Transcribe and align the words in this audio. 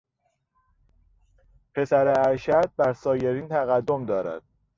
پسر 1.75 2.07
ارشد 2.27 2.71
بر 2.77 2.93
سایرین 2.93 3.47
تقدم 3.47 4.05
دارد. 4.05 4.41